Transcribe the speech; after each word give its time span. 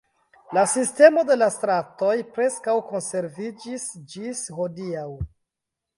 La 0.57 0.61
sistemo 0.71 1.23
de 1.31 1.37
la 1.41 1.49
stratoj 1.57 2.15
preskaŭ 2.37 2.75
konserviĝis 2.89 3.87
ĝis 4.15 4.43
hodiaŭ. 4.61 5.09